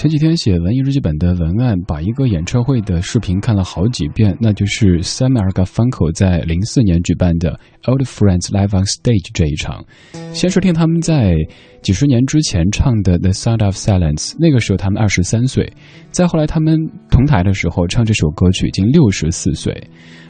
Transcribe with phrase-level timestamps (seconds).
[0.00, 8.74] 前几天写文艺日记本的文案，把一个演唱会的视频看了好几遍，那就是 Sam e r g a f u n k o 在零四年举办的 Old Friends Live
[8.74, 9.84] on Stage 这一场。
[10.32, 11.34] 先是听他们在
[11.82, 15.66] 几十年之前唱的 The Sound of Silence，那个时候他们二十三岁；
[16.10, 16.78] 再后来他们
[17.10, 19.76] 同台的时候唱这首歌曲已经六十四岁。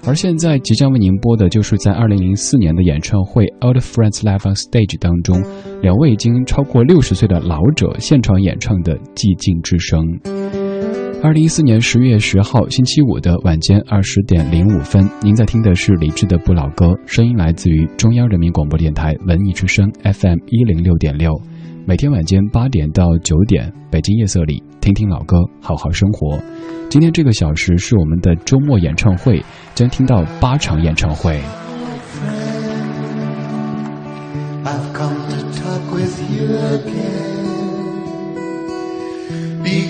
[0.04, 5.42] 而现在即将为您播的就是在二零零四年的演唱会 Old Friends Live on Stage 当中，
[5.82, 10.39] 两位已经超过六十岁的老者现场演唱的寂静之声。
[11.22, 21.30] 二零一四年十月十号星期五的晚间二十点零五分，您在听的是李志的不老歌，声音来自于中央人民广播电台文艺之声 FM 一零六点六。
[21.86, 26.40] 每天晚间八点到九点，北京夜色里听听老歌，好好生活。
[26.88, 31.38] 今天这个小时是我们的周末演唱会，将听到八场演唱会。
[34.64, 37.19] I've come to talk with you again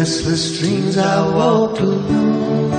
[0.00, 2.70] Restless dreams I walked alone.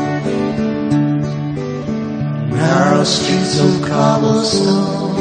[2.49, 5.15] Narrow streets of cobblestone.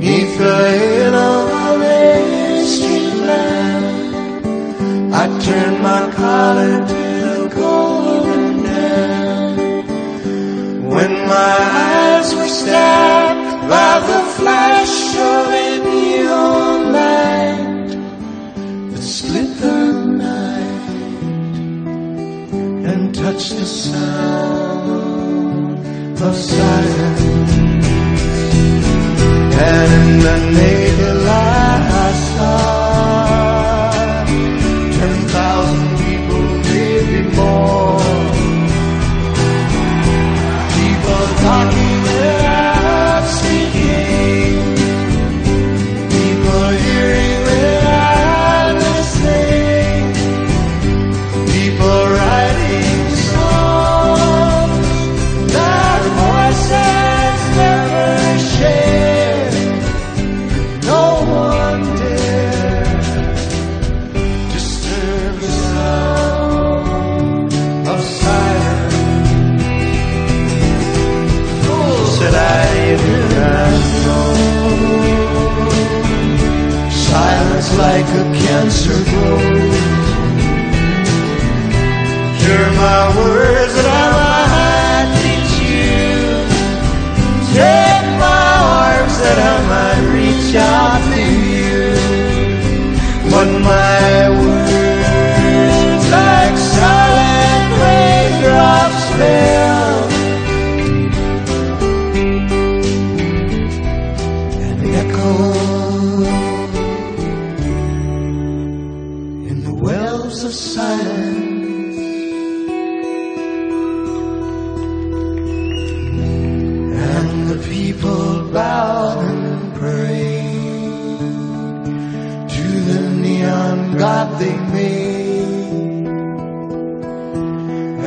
[0.00, 1.30] Neath the halo
[1.66, 9.88] of a street lamp, I turned my collar to the golden damp.
[10.92, 11.56] When my
[11.86, 14.25] eyes were stabbed by the
[23.36, 24.98] and the sound
[26.22, 27.52] of silence.
[29.58, 31.55] And in the naked light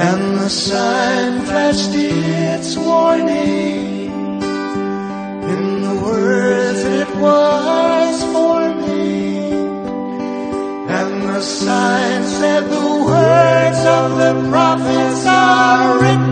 [0.01, 4.07] And the sign flashed its warning
[5.53, 9.51] in the words it was for me.
[10.87, 16.28] And the sign said the words of the prophets are written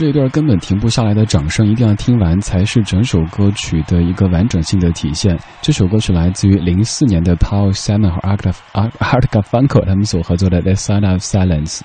[0.00, 5.38] 这一段根本停不下来的掌声，一定要听完才是整首歌曲的一个完整性的体现。
[5.60, 11.80] 这首歌是来自于零四年的 Paul Simon 和 Art Art Garfunkel 他们所合作的《The Sound of Silence》。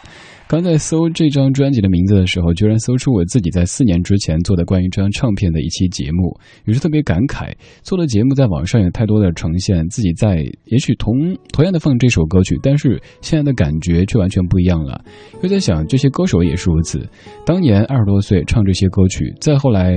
[0.48, 7.52] 刚在搜这张专辑的名字的时候，居然搜出我自己在四年之前做的关于这张唱片的一期节目，于是特别感慨，
[7.82, 15.04] 做的节目在网上有太多的呈现，自己在也许同同样的放这首歌曲，但是现在的感觉却完全不一样了。
[15.42, 17.10] 又在想，这些歌手也是如此，
[17.44, 19.96] 当年二十多岁唱这些歌曲，再后来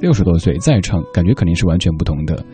[0.00, 2.44] 六十多岁再唱，感觉肯定是完全不同的。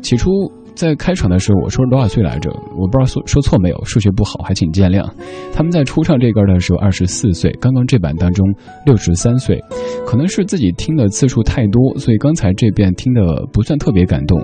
[0.00, 0.30] 起初。
[0.74, 2.50] 在开场的时候，我说多少岁来着？
[2.76, 5.08] 我不知道说说错没有，数学不好，还请见谅。
[5.52, 8.44] 他们在初唱这歌的时候二十四岁，刚刚这版当中
[8.84, 9.62] 六十三岁，
[10.06, 14.42] 可能是自己听的次数太多，所以刚才这遍听的不算特别感动。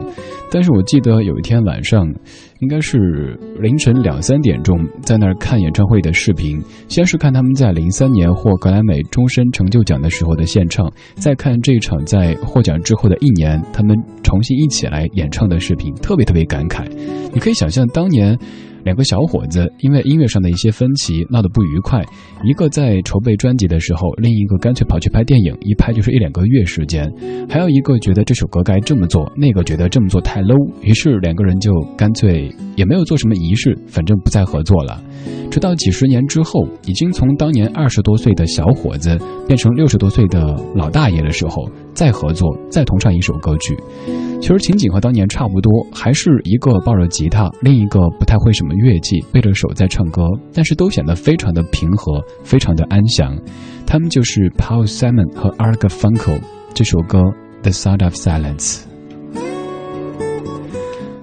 [0.50, 2.06] 但是我记得有一天晚上。
[2.61, 6.62] 应该是凌晨两三点钟，在那儿看演唱会的视频。
[6.89, 16.87] 先是看他们在零三年获格莱美终身成就奖的时候的献唱，再看这一场在获奖之后的一年，他们重新一起来演唱的视频，特别特别感慨。
[17.33, 18.39] 你可以想象当年。
[18.85, 22.03] 两个小伙子因为音乐上的一些分歧闹得不愉快，
[22.44, 27.11] 一个在筹备专辑的时候，另一个干脆跑去拍电影，一拍就是一两个月时间。
[27.49, 35.03] 还有一个觉得这首歌该这么做，那个觉得这么做太 low，于是两个人就干脆也没有做什么仪式，反正不再合作了。
[35.50, 39.19] 直到几十年之后，已经从当年二十多岁的小伙子
[39.49, 41.69] 变成六十多岁的老大爷的时候，
[42.00, 43.76] 再合作，再同唱一首歌曲。
[44.41, 53.37] 其实情景和当年差不多，还是一个抱着吉他，另一个不太会什么乐器，背着手在唱歌，但是都显得非常的平和，非常的安详。
[53.87, 56.41] 他们就是 Paul Simon 和 a r g f u n k e
[56.73, 57.19] 这首歌
[57.61, 58.85] 《The Sound of Silence》。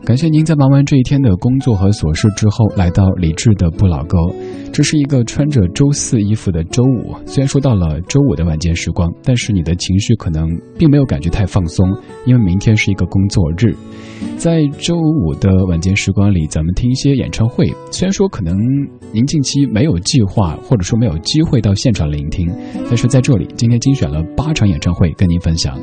[0.08, 4.18] 感谢您在忙完这一天的工作和琐事之后，来到李志的不老歌。
[4.72, 10.48] 这是一个穿着周四衣服的周五，虽然说到了周五的晚间时光，但是你的情绪可能
[10.80, 11.86] 并没有感觉太放松，
[12.26, 13.76] 因为明天是一个工作日。
[14.38, 17.68] 在周五的晚间时光里，咱们听一些演唱会。
[17.92, 18.56] 虽然说可能
[19.12, 22.50] 您近期没有计划，或者说没有机会到现场聆听，
[22.86, 25.78] 但是在这里，今天精选了八场演唱会跟您分享。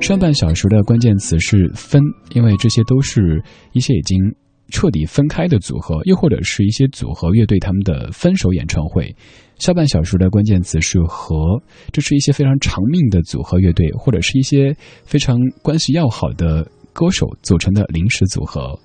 [0.00, 2.00] 上半小时的关键词是分，
[2.32, 3.42] 因为这些都是
[3.72, 4.16] 一些已经
[4.70, 9.14] 彻底分开的组合，又或者是一些组合乐队他们的分手演唱会。
[9.58, 11.60] 下半小时的关键词是和，
[11.92, 14.74] 这是一些非常长命的组合乐队，或者是一些
[15.04, 18.78] 非常关系要好的歌手组成的临时组合。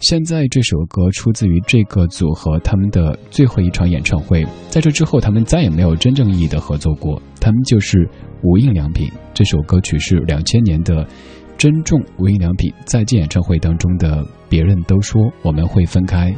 [0.00, 7.20] 现在这首歌出自于这个组合他们的最后一场演唱会，在这之后他们再也没有真正意义的合作过。
[7.40, 8.08] 他们就是
[8.42, 9.10] 无印良品。
[9.34, 11.04] 这首歌曲是两千年的
[11.56, 14.24] 《珍重无印良品再见》演唱会当中的。
[14.48, 16.34] 别人都说我们会分开。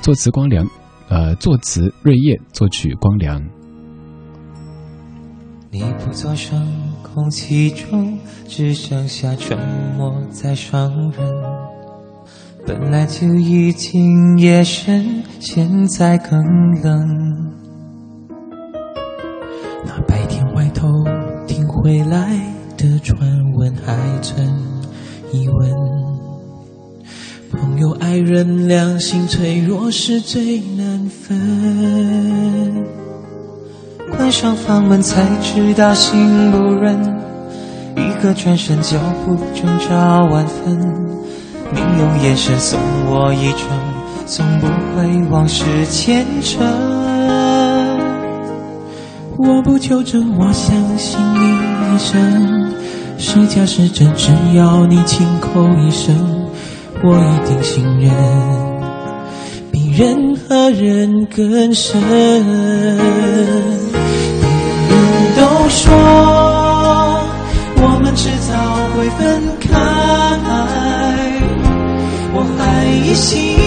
[0.00, 0.64] 作词光良，
[1.08, 3.42] 呃，作词瑞叶，作曲光良。
[5.72, 6.64] 你不作声，
[7.02, 9.58] 空气中只剩下沉
[9.96, 11.28] 默在双人。
[12.66, 16.40] 本来就已经夜深，现在更
[16.82, 17.52] 冷。
[19.84, 20.86] 那白天外头
[21.82, 22.38] 回来
[22.76, 23.18] 的传
[23.54, 24.46] 闻还存
[25.32, 25.70] 疑问。
[27.50, 32.84] 朋友爱人良心脆弱是最难分。
[34.10, 36.94] 关上房门才知道心不忍，
[37.96, 40.78] 一个转身脚步挣扎万分。
[41.72, 43.70] 你用眼神送我一程，
[44.26, 46.99] 从不会往事前尘。
[49.42, 51.38] 我不求证，我相信你
[51.94, 52.70] 一生。
[53.16, 56.14] 是假是真，只要你轻口一声，
[57.02, 58.12] 我一定信任，
[59.72, 61.98] 比任何人更深。
[62.02, 62.18] 别
[64.88, 64.98] 人
[65.36, 65.90] 都说，
[67.76, 68.52] 我们迟早
[68.94, 69.70] 会分开。
[72.32, 73.59] 我还一心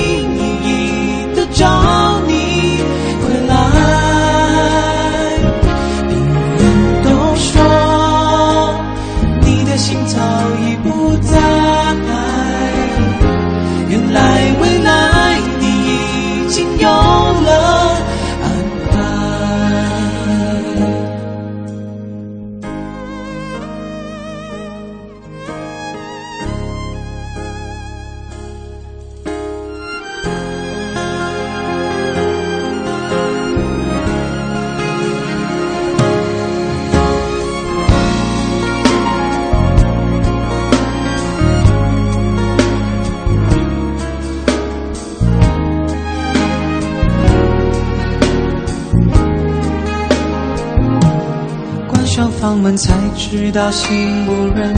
[52.43, 54.75] 房门才知道心不忍，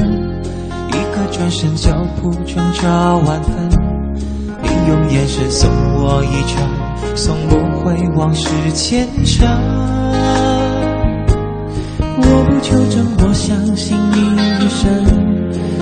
[0.87, 1.89] 一个转身脚
[2.21, 3.67] 步挣扎万分。
[4.61, 6.61] 你用眼神送我一程，
[7.15, 9.49] 送不回往事前尘。
[12.17, 14.19] 我不求证，我相信你
[14.63, 14.85] 一生。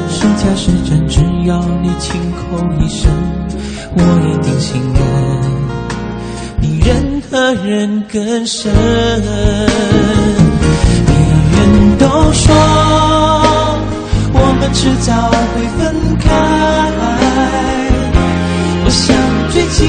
[0.08, 3.12] 是假是真，只要你轻口一声，
[3.92, 5.02] 我一定信任。
[6.62, 8.72] 比任何人更深。
[12.04, 12.54] 都说
[14.34, 15.14] 我们迟早
[15.56, 16.28] 会分开，
[18.84, 19.16] 我想
[19.50, 19.88] 最近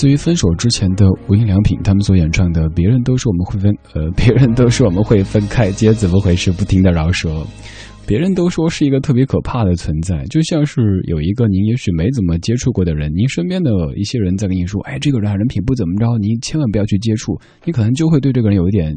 [0.00, 6.50] 自于分手之前的无印良品，他们所演唱的《别人都说我们会分》，呃，别人都说我们会分开，今天怎么回事？
[6.50, 7.44] 不停的饶舌。
[8.06, 18.96] 别人都说是一个特别可怕的存在，就像是有一个您也许没怎么接触过的人，您身边的一些人在跟你说，哎，这个人啊人品不怎么着，您千万不要去接触，你可能就会对这个人有一点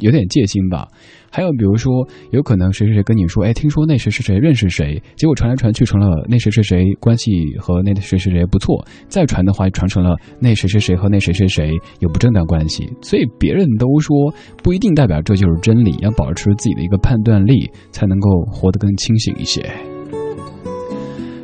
[0.00, 0.88] 有点戒心吧。
[1.30, 1.92] 还有比如说，
[2.30, 12.88] 有可能谁谁谁跟你说，哎，听说那谁谁谁认识谁，结果传来传去成了那谁谁谁关系和那谁谁谁不错，再传的话传成了那谁谁谁和那谁谁谁有不正当关系。
[13.02, 14.32] 所以别人都说
[14.62, 19.93] 不一定代表这就是真理，要保持自己的一个判断力，才能够活得更清醒一些。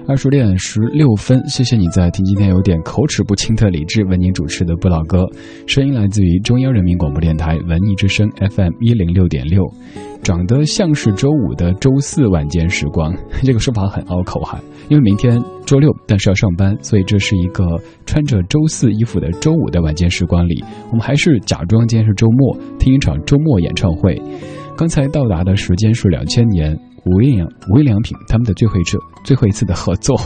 [0.09, 5.25] 二十点十六分，谢谢你在听今天有点口齿不清的李志为您主持的不老歌，
[5.67, 9.63] 声音来自于中央人民广播电台文艺之声 FM 一零六点六。
[10.23, 17.65] 长得像是周五的周四晚间时光， 这个说法很拗口哈，因为明天周六，但是要上班，所以这是一个
[18.05, 24.21] 穿着周四衣服的周五的晚间时光里，我们还是假装今天是周末，听一场周末演唱会。
[24.77, 26.79] 刚才到达的时间是两千年。
[27.07, 30.17] 无印良无印良品他们的最后一次最后一次的合作，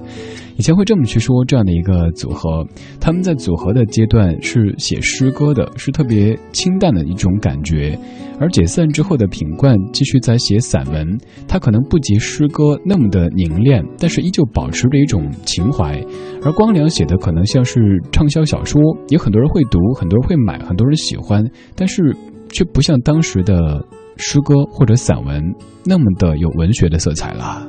[0.56, 2.66] 以前会这么去说这样的一个组合，
[3.00, 7.98] 他们在组合的阶段是写诗歌的，是特别清淡的一种感觉，
[8.38, 11.18] 而解散之后的品冠继续在写散文，
[11.48, 15.98] 他可能不及诗歌那么的凝练，但是依旧保持着一种情怀，
[16.44, 21.42] 而光良写的可能像是畅销小说，有很多人会读，很多人会买，很多人喜欢，
[21.74, 22.14] 但是
[22.50, 23.82] 却不像当时的。
[24.20, 25.42] 诗歌或者散文
[25.84, 27.66] 那么的有文学的色彩了。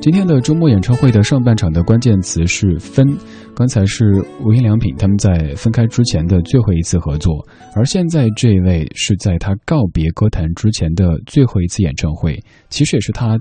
[0.00, 3.06] 今天的周末演唱会的上半场的关键词是分，
[3.54, 13.38] 刚才是无印良品他们在分开之前的最后一次合作，而现在这位是在他告别歌坛之前的最后一次演唱会，其实也是他。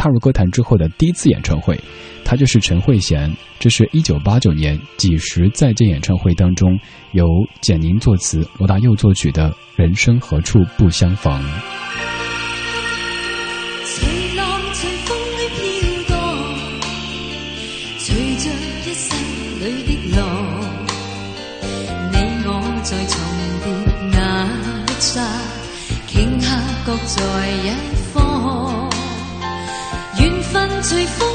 [0.00, 1.78] 踏入歌坛之后的第一次演唱会，
[2.24, 3.30] 他就是陈慧娴。
[3.58, 6.80] 这是一九八九年《几时再见》演唱会当中，
[7.12, 7.26] 由
[7.60, 11.38] 简宁作词、罗大佑作曲的《人生何处不相逢》。
[30.82, 31.29] 随风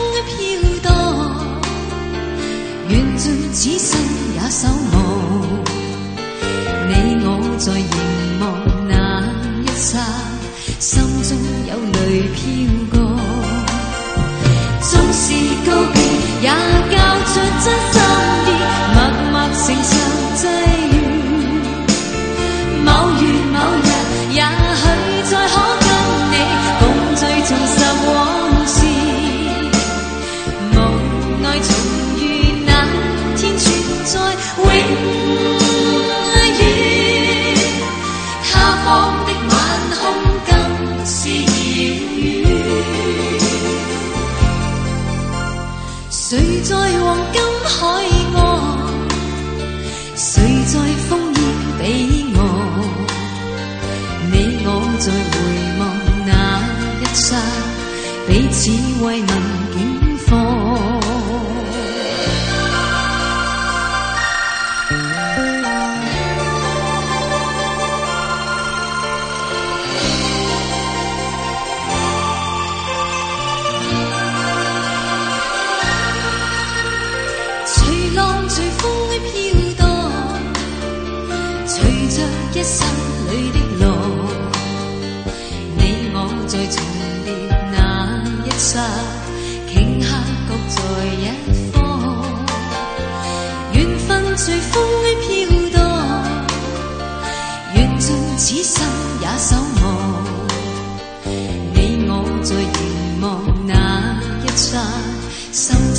[105.52, 105.95] 心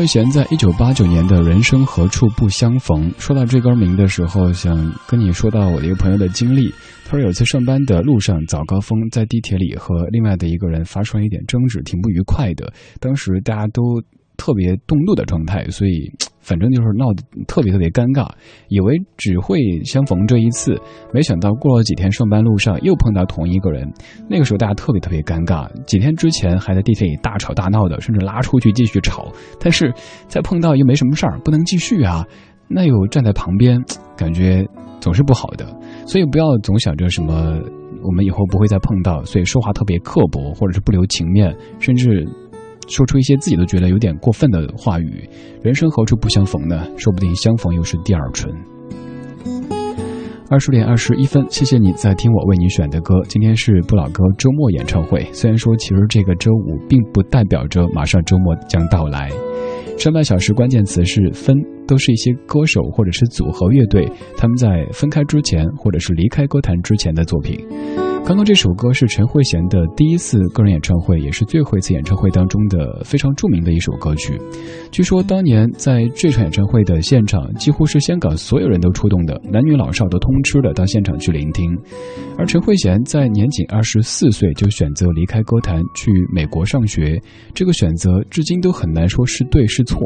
[0.00, 4.74] 慧娴在一九八九年的《人生何处不相逢》说到这歌名的时候，想
[5.06, 6.72] 跟你说到我的一个朋友的经历。
[7.04, 12.72] 他说有次上班的路上早高峰，在地铁里和另外的一个人发生了一点争执，挺不愉快的。
[12.98, 14.02] 当时大家都
[14.40, 18.26] 特别动怒的状态，所以 反正就是闹得特别特别尴尬。
[18.68, 20.74] 以为只会相逢这一次，
[21.12, 23.86] 没想到过了几天，上班路上又碰到同一个人。
[24.30, 25.70] 那个时候大家特别特别尴尬。
[25.84, 29.92] 几天之前还在地铁里大吵大闹的，甚至拉出去继续吵，但是
[30.26, 32.24] 再碰到又没什么事儿，不能继续啊。
[32.66, 33.78] 那又站在旁边，
[34.16, 34.66] 感觉
[35.00, 35.66] 总是不好的。
[36.06, 37.60] 所以不要总想着什么
[38.02, 42.26] 我们以后不会再碰到，所以说话特别刻薄，或者是不留情面，甚至。
[42.90, 45.26] 说出一些自己都觉得有点过分的话语，
[45.62, 46.86] 人生何处不相逢呢？
[46.98, 48.52] 说不定相逢又是第二春。
[50.50, 53.14] 二十点二十一分，谢谢你在听我为你选的歌。
[53.28, 59.30] 今天是不老歌周末演唱会，虽然说其实这个周五并不代表着马上周末将到来。
[59.96, 67.56] 上半小时关键词是分，都是一些歌手或者是组合乐队他们在分开之前或者是离开歌坛之前的作品。
[68.24, 74.40] 刚刚这首歌是陈慧娴的第一次个人演唱会，也是最后一次演唱会当中的非常著名的一首歌曲。
[74.92, 81.76] 据说当年在这场演唱会的现场，几乎是香港所有人都出动的，男女老少都通吃的到现场去聆听。
[82.38, 87.20] 而陈慧娴在年仅二十四岁就选择离开歌坛去美国上学，
[87.52, 89.98] 这个选择至今都很难说是对是错。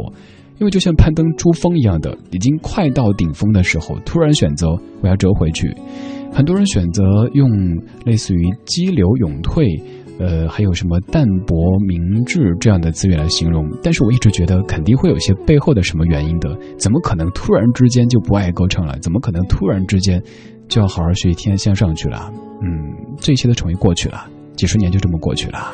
[0.61, 4.69] 因为就像攀登珠峰一样的，已经快到顶峰的时候，突然选择
[5.03, 5.75] 我要折回去。
[6.35, 7.49] 很多人选择用
[8.05, 9.81] 类似于激流勇退，
[10.19, 16.59] 呃，还有什么淡泊明志这样的词语来形容，但是我一直觉得肯定会有些背后的什么原因的。
[16.77, 18.99] 怎么可能突然之间就不爱歌唱了？
[18.99, 20.21] 怎么可能突然之间
[20.69, 22.33] 就要好好学习、天天向上去了？
[22.63, 25.73] 嗯，这一切都成为过去了，几十年就这么过去了。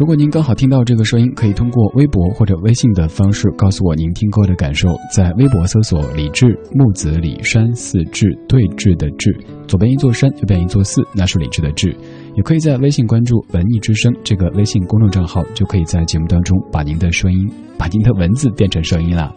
[0.00, 4.88] 如果您刚好听到这个声音，可以通过微博或者微信的方式告诉我您听歌的感受。
[5.14, 9.30] 在微博搜索“李志木子李山寺志对峙的志”，
[9.68, 11.94] 左边一座山，右边一座寺，那是李志的志。
[12.34, 19.30] 也可以在微信关注“文艺之声”这个微信公众账号，就可以在节目当中把您的声音、把您的文字变成声音了。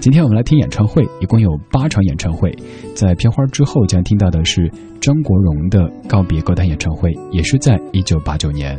[0.00, 2.54] 今天我们来听演唱会，一共有八场演唱会。
[2.94, 8.78] 在片花之后将听到的是张国荣的告别歌坛演唱会，也是在一九八九年。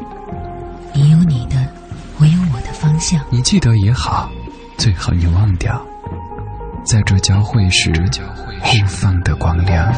[1.01, 1.55] 你有你的，
[2.19, 3.19] 我有我的方向。
[3.31, 4.29] 你记得也好，
[4.77, 5.83] 最好你忘掉，
[6.83, 7.91] 在这交汇时
[8.61, 9.91] 互放的光亮。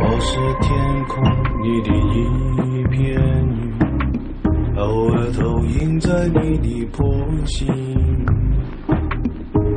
[0.00, 0.72] 我是天
[1.08, 1.20] 空
[1.64, 3.10] 里的一片
[4.38, 7.04] 云，偶尔投影在你的波
[7.44, 7.66] 心。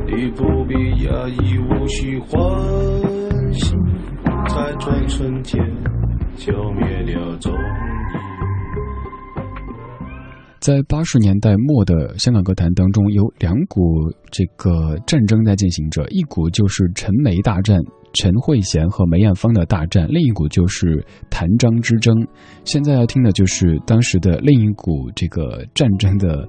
[0.06, 1.10] 你不必压
[1.42, 2.38] 抑，无需欢
[3.52, 3.74] 喜，
[4.48, 5.60] 在转瞬间
[6.36, 7.36] 消灭了
[10.58, 13.80] 在八十年代末的香港歌坛当中，有两股
[14.30, 17.80] 这个战争在进行着，一股就是陈梅大战，
[18.12, 22.14] 陈慧娴和梅艳芳的大战，另一股就是谭张之争。
[22.64, 26.48] 现在要听的就是当时的另一股这个战争的。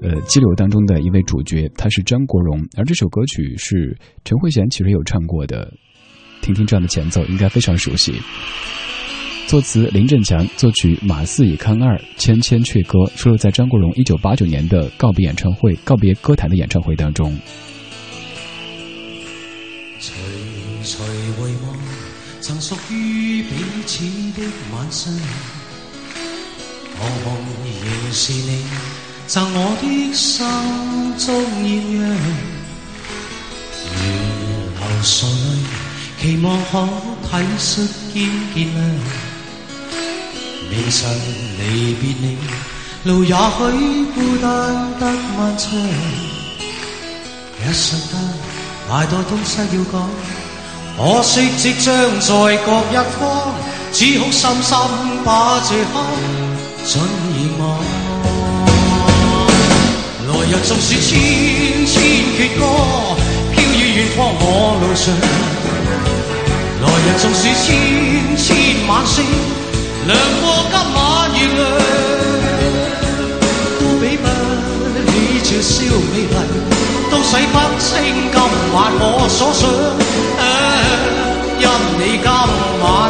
[0.00, 5.74] 呃，激流当中的一位主角，他是张国荣，而这首歌曲是陈慧娴其实有唱过的，
[6.40, 8.12] 听听这样的前奏，应该非常熟悉。
[9.48, 17.34] 作词林振强，作曲马四乙康二，《千千阙歌》收录在张国荣一九八九年的告别演唱会、告别歌坛的演唱会当中。
[19.98, 20.12] 徐
[20.84, 20.98] 徐
[21.40, 21.74] 回望，
[22.42, 23.48] 曾属于彼
[23.86, 24.04] 此
[24.38, 25.10] 的晚上，
[26.98, 27.30] 何夢
[27.82, 28.62] 仍是你
[29.26, 30.46] 贈我的心
[31.16, 32.04] 中豔陽。
[33.96, 33.96] 如
[34.78, 36.86] 流垂淚，期望可
[37.22, 39.27] 體恤兼見諒。
[40.70, 41.08] 未曾
[41.58, 42.36] 離別你，
[43.04, 43.34] 路也許
[44.14, 44.46] 孤單
[45.00, 45.02] 得
[45.36, 45.70] 漫長。
[47.60, 48.12] 一瞬間，
[48.88, 49.94] 太多東西要講，
[50.96, 51.86] 可惜即將
[52.20, 52.28] 在
[52.66, 53.20] 各一方，
[53.92, 54.76] 只好深深
[55.24, 55.94] 把這刻
[56.84, 56.90] 盡
[57.32, 57.62] 遺忘。
[60.28, 61.08] 來日纵使千
[61.86, 61.96] 千
[62.36, 62.62] 闕歌，
[63.54, 64.44] 飄於遠方我
[64.82, 65.04] 路上。
[66.80, 67.66] 來日纵使千
[68.36, 68.46] 千
[68.86, 69.24] 晚星，
[70.08, 70.98] 亮过今晚
[71.36, 71.68] 月亮，
[73.78, 74.24] 都比不
[75.04, 75.12] 起
[75.44, 75.74] 這宵
[76.14, 76.32] 美丽。
[77.10, 77.90] 都洗不清
[78.32, 78.36] 今
[78.72, 80.42] 晚我所想，啊、
[81.60, 81.64] 因
[81.98, 82.28] 你今
[82.80, 83.07] 晚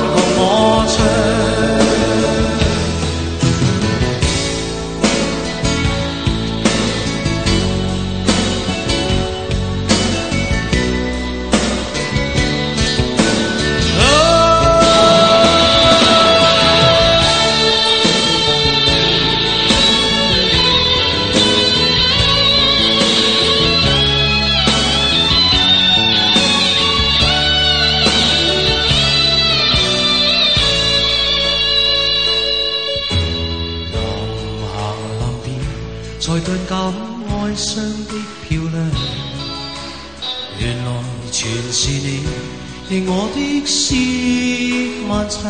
[45.30, 45.44] 何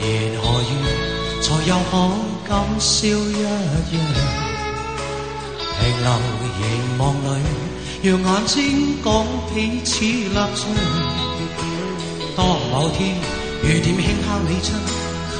[0.00, 0.02] 年
[0.40, 0.72] 何月，
[1.42, 1.92] 才又可
[2.48, 3.44] 今宵一
[3.92, 3.94] 樣？
[5.78, 6.08] 停留
[6.58, 6.62] 凝
[6.98, 7.26] 望里，
[8.02, 8.56] 讓眼睛
[9.04, 9.06] 講
[9.54, 10.56] 彼此立場。
[12.34, 12.40] 當
[12.72, 12.98] 某天
[13.62, 14.80] 雨點輕敲你窗，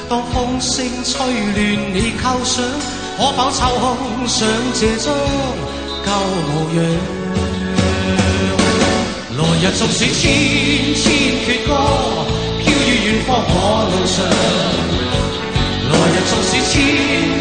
[0.07, 1.57] 當風聲吹亂
[1.91, 2.63] 你構想，
[3.17, 5.05] 可否抽空想這張
[6.05, 6.07] 舊
[6.45, 6.77] 模樣？
[9.39, 10.21] 來日纵使千
[10.95, 11.05] 千
[11.45, 11.71] 闕歌，
[12.59, 13.55] 飄於遠方我
[13.87, 14.19] 路上。
[15.87, 16.71] 來日纵使千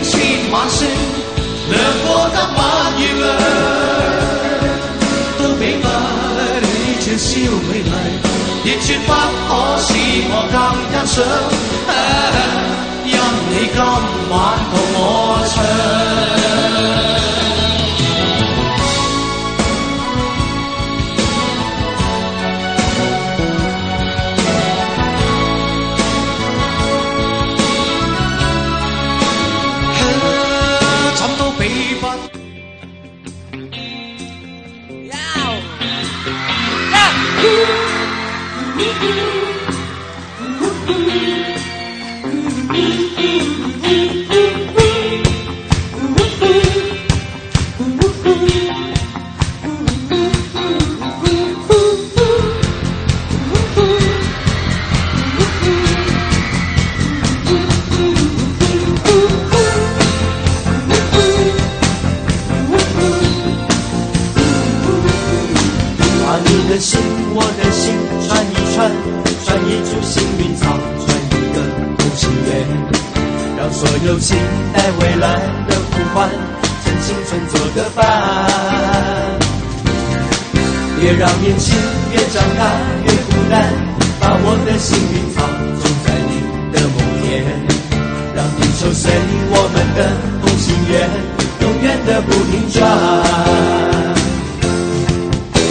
[0.04, 0.10] 千
[0.52, 0.86] 晚星，
[1.68, 1.74] 亮
[2.06, 2.58] 過今晚
[3.00, 3.26] 月亮，
[5.38, 5.84] 都比不
[6.62, 6.70] 起
[7.02, 7.30] 這宵
[7.66, 7.92] 美麗。
[8.64, 9.10] 亦絕不
[9.48, 9.88] 可使
[10.30, 10.56] 我更
[10.92, 11.18] 欣賞，
[11.90, 11.92] 啊
[13.04, 13.12] 因
[13.50, 13.78] 你今
[14.30, 14.32] 晚
[14.70, 14.96] 同我
[15.52, 15.56] 唱。
[37.42, 37.66] you,
[38.76, 38.88] me,
[39.32, 39.37] you.
[73.70, 74.34] 所有期
[74.74, 75.34] 待未来
[75.68, 76.28] 的呼唤，
[76.84, 78.00] 趁青春做个伴。
[81.00, 81.76] 别让年轻
[82.12, 82.62] 越长大
[83.04, 83.72] 越孤单，
[84.18, 85.36] 把我的幸运草
[85.78, 87.44] 种在你的梦田，
[88.34, 89.12] 让地球随
[89.50, 89.98] 我们的
[90.42, 91.08] 同心圆，
[91.60, 92.76] 永远的不停转。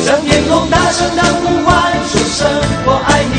[0.05, 1.73] 向天空大声的呼唤，
[2.07, 2.47] 说声
[2.85, 3.35] 我爱你；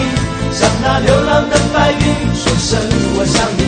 [0.52, 2.02] 向那流浪的白云
[2.34, 2.78] 说声
[3.16, 3.67] 我想你。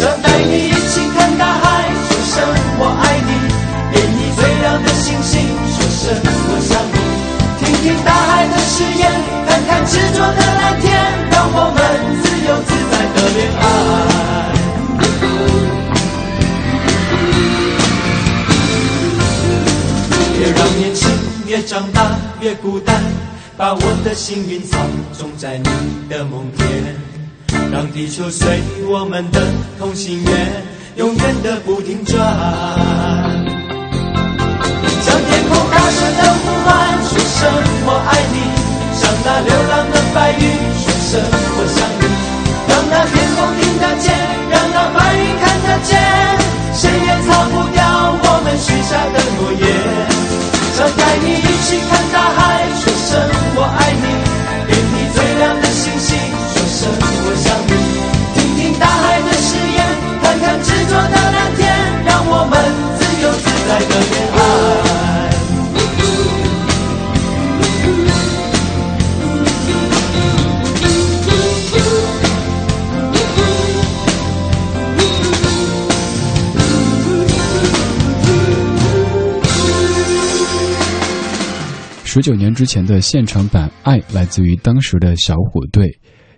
[0.00, 2.34] 想带你一起看大海说声
[2.78, 3.30] 我爱你
[3.92, 5.32] 给你最亮的星星
[5.68, 6.02] 说声
[6.48, 6.94] 我想你。
[7.58, 9.02] 听听大海的誓言
[9.46, 10.88] 看看执着的蓝天
[11.30, 11.78] 让我们
[12.22, 13.62] 自由自在的恋爱。
[20.38, 21.10] 别让年轻
[21.46, 23.02] 越长大越孤单
[23.56, 24.78] 把我的幸运草
[25.18, 25.64] 种在你
[26.08, 27.09] 的梦田。
[27.72, 29.40] 让地球随我们的
[29.78, 30.64] 同心圆，
[30.96, 32.18] 永远的不停转。
[35.00, 36.68] 向天空大声的呼唤，
[37.06, 37.46] 说声
[37.86, 38.36] 我爱你；
[38.98, 40.42] 向那流浪的白云
[40.82, 41.22] 说声
[41.56, 42.02] 我想你。
[42.68, 44.10] 让那天空听得见，
[82.20, 85.90] 九年之前的现场版《爱》来自于当时的小虎队。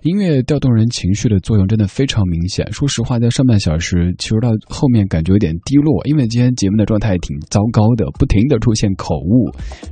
[0.02, 2.66] 音乐调动人情绪的作用真的非常明显。
[2.72, 9.48] 说实话，在上半小时，其实到后面感觉有点低落，因为今天节目的状态挺糟糕的，不停的出现口误。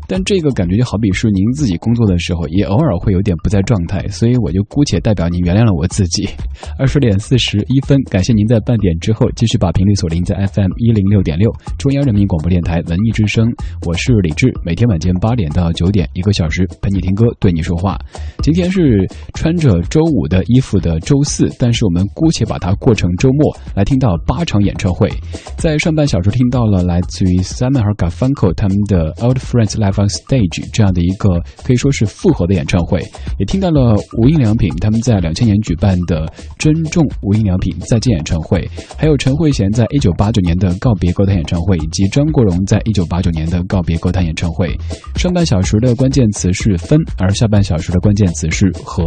[0.08, 6.28] 但这个感觉就好比是您自己工作的时候，也偶尔会有点不在状态，所以我就姑且代表您原谅了我自己。
[6.76, 13.46] 二十点四十一分，感谢您在半点之后继续把频率锁定在 FM 一零六点六，中央人民广播电台文艺之声。
[13.86, 17.96] 我是李志，每天晚间八点到九点，一个小时陪你听歌，对你说话。
[18.42, 25.12] 今天是穿着周周五的衣服的周四，但是我们姑且把它过成周末来听到八场演唱会。
[25.58, 31.28] 在上半小时听到了来自于 Simon 和 Garfunkel 他们的 Old Friends Live on Stage 这样的一个
[31.62, 32.98] 可以说是复合的演唱会，
[33.38, 44.74] 也听到了无印良品他们在两千年举办的珍重无印良品再见演唱会，还有陈慧娴在一九八九年的告别歌坛演唱会，以及张国荣在一九八九年的告别歌坛演唱会。
[45.16, 49.04] 上半小时的关键词是分，而下半小时的关键词是和。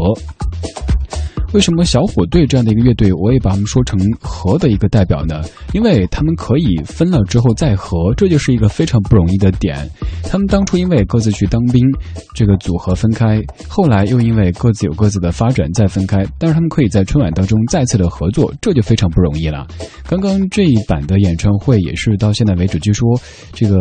[1.54, 5.42] 为什么小虎队这样的一个乐队，我也把他们说成和的一个代表呢？
[5.72, 9.88] 因为他们可以分了之后再合，这就是一个非常不容易的点。
[10.24, 11.86] 他们当初因为各自去当兵，
[12.34, 19.68] 这个组合分开，后来又因为各自有各自的发展再分开，但是他们可以在春晚当中再次的合作，这就非常不容易了。
[20.08, 23.08] 刚刚这一版的演唱会也是到现在为止，据说
[23.54, 23.78] 这个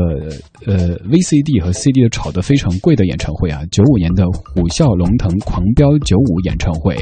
[0.66, 6.94] 呃 VCD 和 CD 的炒得非常贵的演唱会啊，九五年的虎啸龙腾狂飙九五演唱会。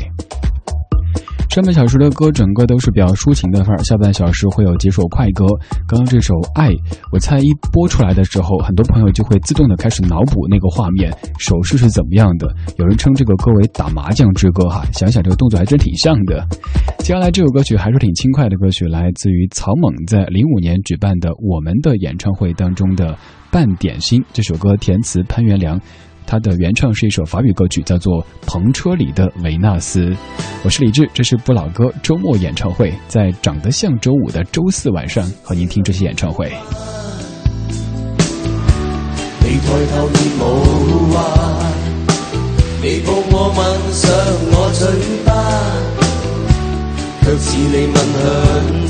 [1.49, 5.45] 上半小时的歌整个都是比较抒情的范儿，下半小时会有几首快歌。
[5.89, 6.71] 刚刚这首《爱》，
[7.11, 12.47] 我猜一播出来的时候，很多朋友就会自动的开始脑补那个画面，手势是怎么样的。
[12.79, 16.47] 有人称这个歌为打麻将之歌哈，想想这个动作还真挺像的。
[16.99, 23.13] 接下来这首歌曲还是挺轻快的歌曲，来自于草蜢在零五年举办的《我们的演唱会》当中的
[23.51, 24.21] 《半点心》。
[24.33, 25.81] 这首歌填词潘元良。
[26.31, 30.05] 它的原唱是一首法语歌曲，叫做《篷车里的维纳斯》。
[30.63, 36.49] 我是李志，这是不老歌周末演唱会，在长得像周五的周四晚上和您听这些演唱会。
[39.41, 41.19] 你抬头而无话，
[42.81, 43.59] 你抱我吻
[43.93, 44.09] 上
[44.53, 44.87] 我嘴
[45.27, 45.35] 巴，
[47.23, 47.97] 却似你吻
[48.87, 48.90] 向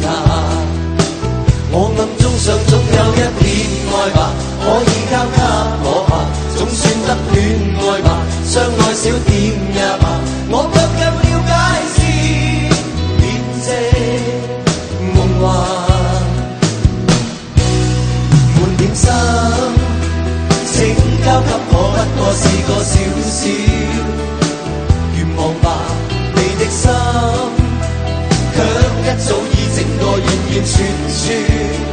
[30.62, 31.89] 全全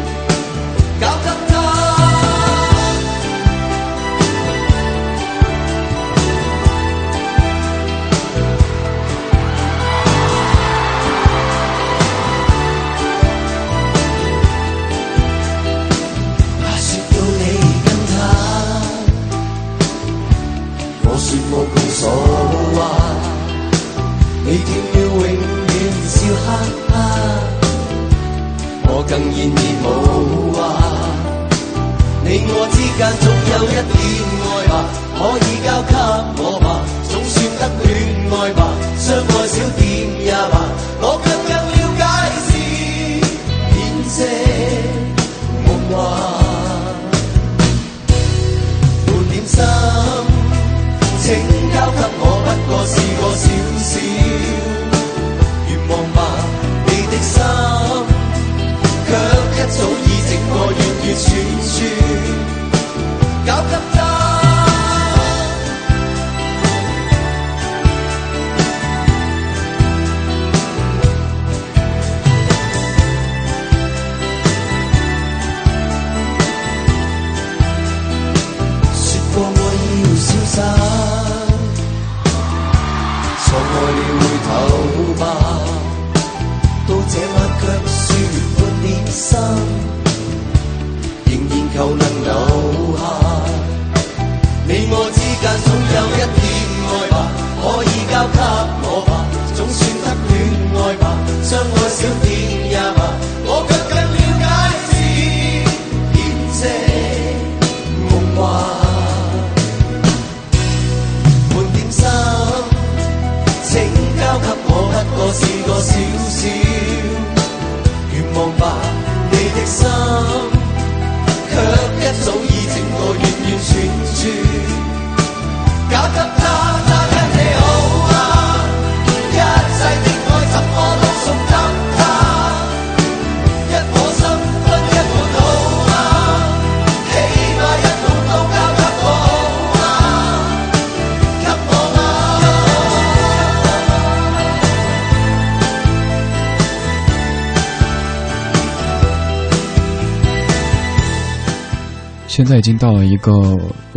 [152.38, 153.31] 现在已经到了一个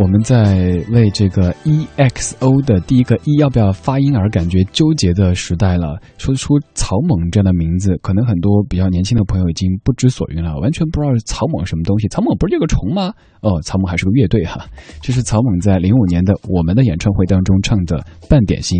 [0.01, 6.01] 我们在为这个 EXO 的第一个 E 要不要发音而感觉纠结的时代了。
[6.17, 12.07] 说出草蜢这样的名字，可能很多比较年轻的朋友已经不知所云了，完全不知道是草蜢什么东西。
[12.07, 13.13] 草蜢不是这个虫吗？
[13.41, 14.65] 哦，草蜢还是个乐队哈。
[15.01, 17.97] 这是草蜢在零五年的我们的演唱会当中唱的
[18.27, 18.79] 《半点心》。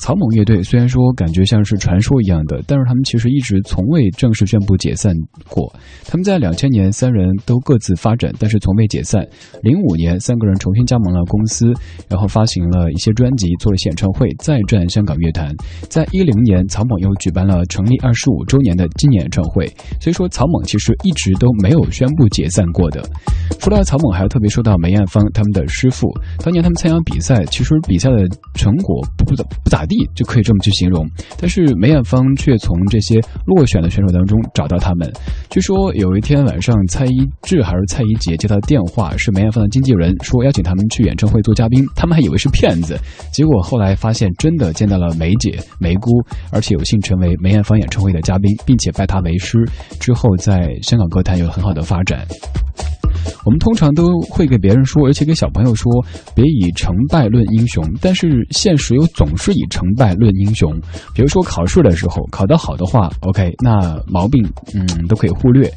[0.00, 5.14] 草蜢乐队虽然说感觉像是传说一样的，但是他们其实一直从未正式宣布解散
[5.48, 5.72] 过。
[6.08, 8.84] 他们在两千年三人都各自发展，但是从未。
[8.86, 9.26] 解散。
[9.62, 11.72] 零五年，三个人重新加盟了公司，
[12.08, 15.54] 然后发行了一些专辑，做了演唱会，再转香港乐坛。
[15.88, 19.66] 在一零年，草蜢又举办了成立二十五周年的纪念演唱会。
[20.00, 23.02] 所以说，草蜢其实一直都没有宣布解散过的。
[23.60, 26.08] 说到草蜢，还要特别说到梅艳芳他们的师傅。
[26.42, 31.08] 当年他们参加比赛，其实比赛的成果不不咋不咋地，就可以这么去形容。
[31.38, 35.10] 但是梅艳芳却从这些落选的选手当中找到他们。
[35.50, 42.96] 据说有一天晚上，蔡一智还是蔡一杰接到电话，是梅艳芳的经纪人说邀请他们去演唱会做嘉宾，他们还以为是骗子。
[43.32, 46.10] 结果后来发现真的见到了梅姐梅姑，
[46.52, 49.58] 而且有幸成为梅艳芳演唱会的嘉宾，并且拜她为师，
[49.98, 52.24] 之后在香港歌坛有很好的发展。
[53.44, 55.90] 我们通常都会给别人说，而且给小朋友说，
[56.34, 57.84] 别以成败论英雄。
[58.00, 60.72] 但是现实又总是以成败论英雄。
[61.14, 65.68] 比如说考试的时候，考得好的话，OK，那毛病嗯都可以忽略。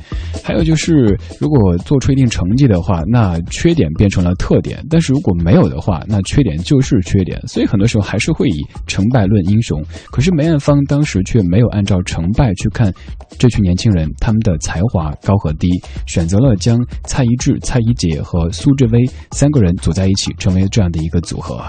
[0.44, 4.86] 还有就是，如果做出一定成绩的话，那缺点变成了特点。
[4.90, 7.42] 但是如果没有的话，那缺点就是缺点。
[7.48, 9.84] 所以很多时候还是会以成败论英雄。
[10.12, 12.94] 可是梅艳芳当时却没有按照成败去看
[13.38, 15.70] 这群年轻人他们的才华高和低，
[16.06, 17.30] 选择了将蔡依。
[17.40, 21.60] 智、蔡依杰和苏志威三个人组在一起，成为这样的一个组合。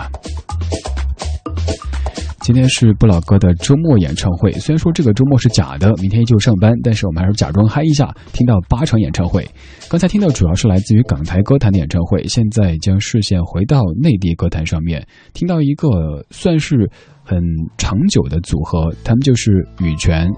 [2.43, 9.49] 今天是不老哥的周末演唱会，虽然说这个周末是假的，明天依旧上班，但是我们还是假装嗨一下，听到八场演唱会。
[9.89, 16.91] 刚才听到主要是来自于港台歌坛的演唱会，现在将视线回到内地歌坛上面，听到一个算是。
[17.31, 17.41] 很
[17.79, 20.29] 长久的组合，他们就是羽泉。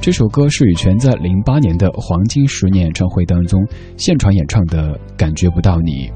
[0.00, 3.60] 这首歌是羽泉在零八年的黄金十年演唱会当中
[3.98, 6.08] 现场演唱的《感觉不到你》。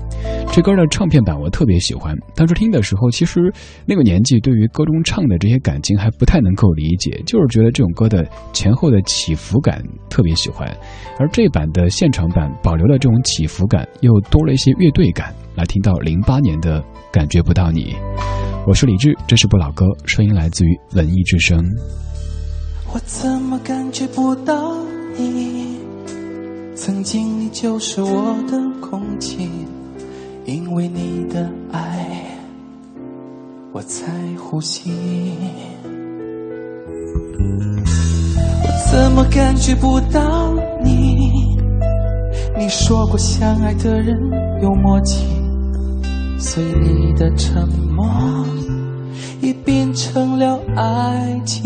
[0.55, 3.53] 这歌的唱片版我特别喜欢，当时听的时候，其实
[3.85, 10.67] 那个年纪对于歌中唱的这些感情还不太能够理解，就是觉得这种歌的前后的起伏感特别喜欢。
[11.19, 15.35] 而这版的现场版保留了这种起伏感，又多了一些乐队感。
[15.57, 16.81] 来听到零八年的
[17.13, 17.95] 《感觉不到你》。
[18.67, 21.65] 我是李志，这是不老歌，声音来自于文艺之声。
[22.93, 24.77] 我怎么感觉不到
[25.17, 25.79] 你？
[26.75, 29.49] 曾经你就是我的空气，
[30.47, 32.27] 因为你的爱，
[33.73, 34.91] 我才呼吸。
[38.65, 40.53] 我怎么感觉不到
[40.83, 41.57] 你？
[42.59, 44.19] 你说过相爱的人
[44.61, 45.25] 有默契。
[46.39, 48.07] 随你的沉默，
[49.41, 51.65] 也变成了爱情。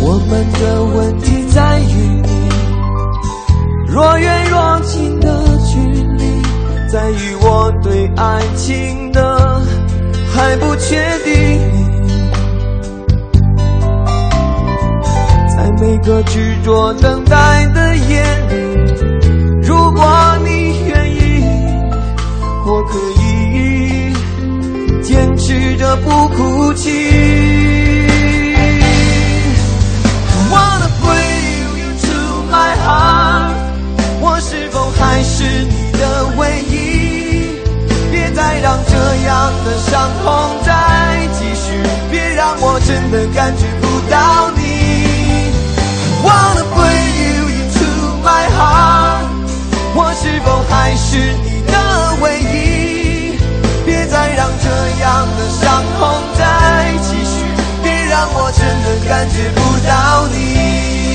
[0.00, 2.28] 我们的问题在于你，
[3.86, 5.78] 若远若近的距
[6.16, 6.42] 离，
[6.90, 9.60] 在于我对爱情的
[10.32, 11.77] 还不确定。
[15.80, 18.20] 每个执着等待的夜
[18.50, 18.56] 里，
[19.62, 20.04] 如果
[20.44, 21.44] 你愿意，
[22.66, 24.12] 我可以
[25.02, 26.90] 坚持着不哭泣。
[30.50, 32.08] Wanna bring you to
[32.50, 33.54] my heart，
[34.20, 36.74] 我是否还是你的唯一？
[38.10, 41.72] 别再让这样的伤痛再继续，
[42.10, 44.50] 别让我真的感觉不到
[50.38, 51.72] 是否还是你的
[52.22, 53.36] 唯一？
[53.84, 54.68] 别再让这
[55.02, 57.44] 样的伤痛再继续，
[57.82, 61.07] 别让我真的感觉不到你。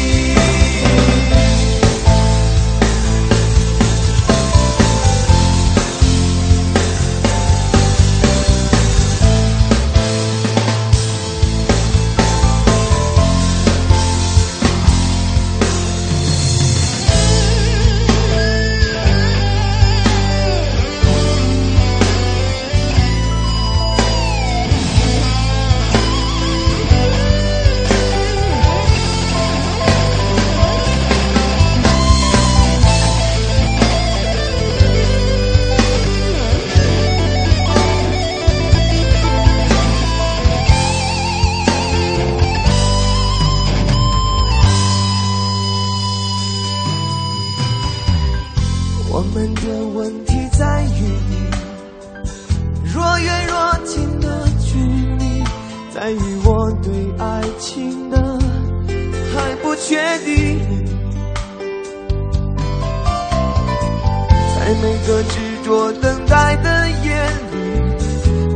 [64.94, 67.16] 每个执着等待的夜
[67.52, 67.58] 里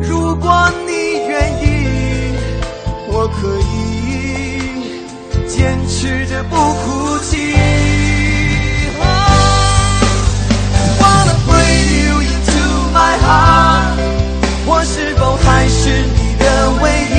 [0.08, 0.92] 如果你
[1.28, 1.66] 愿意
[3.10, 5.02] 我可以
[5.48, 7.56] 坚持着不哭泣。
[11.02, 11.34] Wanna
[12.06, 13.98] you into my heart
[14.68, 16.46] 我是否还是你的
[16.84, 16.86] 唯
[17.16, 17.18] 一？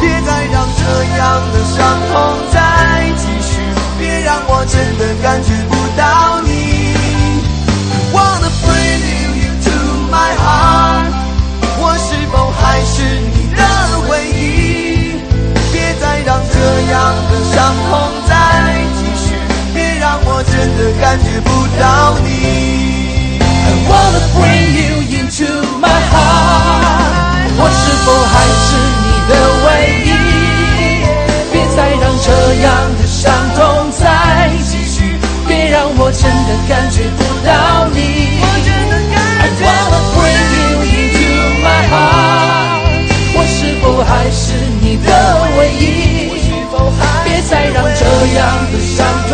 [0.00, 0.82] 别再让这
[1.18, 1.20] 样
[1.52, 1.76] 的伤
[2.12, 2.12] 痛
[2.52, 2.56] 再
[3.16, 3.50] 继续
[3.98, 5.71] 别让我真的感觉
[21.12, 23.36] 感觉不到你。
[23.38, 23.44] I
[23.86, 25.44] wanna bring you into
[25.78, 28.72] my heart，我是否还是
[29.04, 29.30] 你的
[29.66, 29.68] 唯
[30.06, 30.08] 一？
[31.52, 32.32] 别再让这
[32.62, 33.60] 样的伤痛
[33.92, 34.00] 再
[34.64, 37.52] 继续，别让我真的感觉不到
[37.92, 38.40] 你。
[39.38, 41.28] I wanna bring you into
[41.60, 43.04] my heart，
[43.36, 45.08] 我是否还是你的
[45.58, 46.32] 唯一？
[47.24, 48.00] 别再让这
[48.34, 48.40] 样
[48.72, 49.32] 的伤痛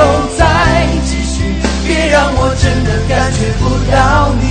[3.39, 4.43] 觉不到你。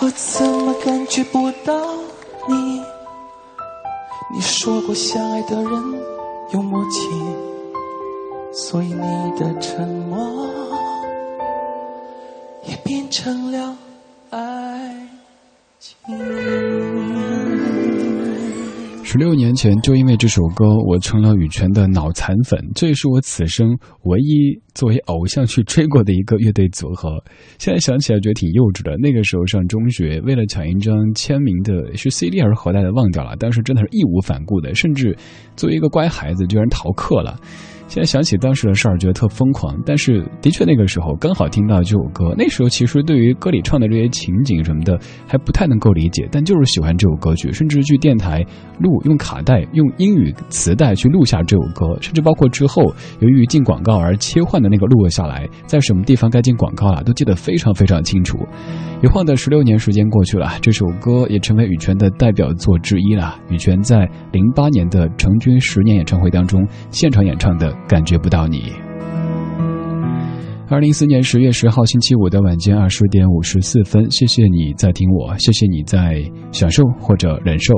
[0.00, 1.72] 我怎么感觉不到
[2.48, 2.82] 你？
[4.34, 6.02] 你说过相爱的人
[6.52, 7.08] 有默契，
[8.52, 10.46] 所以你的沉默
[12.64, 13.76] 也变成了
[14.30, 15.08] 爱
[15.78, 16.97] 情。
[19.10, 22.60] 十六年前，就因为这首歌，我成了羽泉的脑残粉。
[22.74, 23.66] 这也是我此生
[24.02, 27.08] 唯一作为偶像去追过的一个乐队组合。
[27.58, 28.94] 现在想起来觉得挺幼稚的。
[28.98, 33.34] 那个时候上中学，为了抢一张签名的，是 CD 还是盒带的，忘掉了。
[33.36, 35.16] 当时真的是义无反顾的，甚至
[35.56, 37.40] 作为一个乖孩子，居然逃课了。
[37.88, 39.74] 现在想起当时的事儿，觉得特疯狂。
[39.84, 48.44] 但是的确那个时候刚好听到这首歌，那时候其实对于歌里唱的这些情景什么的还不太能够理解，但就是喜欢这首歌曲，甚至去电台
[48.78, 52.82] 录用卡带、用英语磁带去录下这首歌，甚至包括之后
[53.20, 58.38] 由于进广告而切换的那个录了下来，在什么地方该进广告了，都记得非常非常清楚。
[59.02, 63.36] 一晃的十六年时间过去了，这首歌也成为羽泉的代表作之一了。
[63.48, 67.77] 羽泉在零八年的成军十年演唱会当中现场演唱的。
[67.86, 68.72] 感觉不到你。
[70.70, 76.22] 二零一四年十月十号星期五的晚间二十点五十四分，谢谢你在听我，谢谢你在
[76.52, 77.72] 享受或者忍受，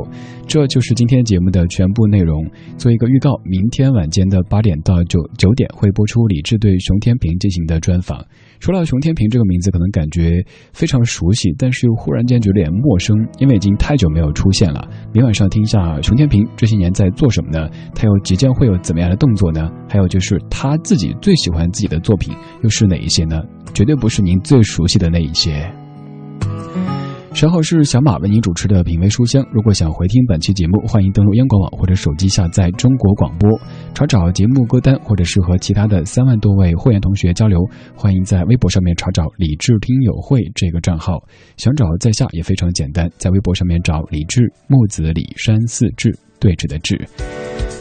[0.49, 2.45] 这就是今天节目的全部内容。
[2.77, 8.25] 做一个预告，明天晚间的八点到九九点会播出李志对熊天平进行的专访。
[8.61, 10.45] 说到熊天平这个名字，可能感觉
[10.75, 14.87] 非常熟悉，但是又忽然间觉得有点陌生，因为已经太久没有出现了。
[15.15, 17.71] 明晚上听一下熊天平这些年在做什么呢？
[17.95, 19.71] 他又即将会有怎么样的动作呢？
[19.89, 23.41] 还有就是他自己最喜欢自己的作品又是哪一些呢？
[23.73, 25.80] 绝对不是您最熟悉的那一些。
[27.33, 29.43] 稍后是小马为您主持的品味书香。
[29.53, 33.49] 如果想回听本期节目，欢迎登录央广网或者手机下载中国广播，
[33.95, 37.59] 查找节目歌单，或者是和其他的三万多位会员同学交流。
[37.95, 41.23] 欢迎在微博上面查找“李智听友会”这个账号，
[41.57, 47.01] 想找在下也非常简单，在微博上面找“李智木子李山四志对峙的志”。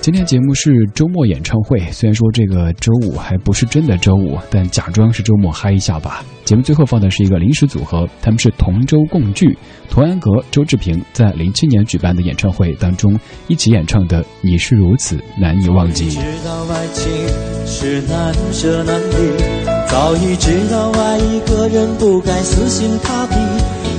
[0.02, 6.24] 今天节目是周末演唱会，虽然说这个周五还不是真的周五，但假装是周末嗨一下吧。
[6.46, 9.56] 节目最后放的是一个临时组合，他们是同舟共聚，
[9.90, 16.10] 童安格、周志平在零七年举办的演唱会当中一起演唱的《你是如此难以忘记》。
[16.14, 17.12] 知道爱情
[17.68, 19.16] 是难舍难离，
[19.90, 23.36] 早已知道爱一个人不该死心塌地，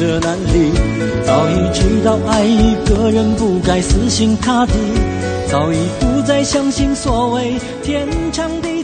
[0.00, 0.72] 难舍难离，
[1.26, 4.72] 早已知道爱一个人不该死心塌地，
[5.46, 8.79] 早已不再相信所谓天长地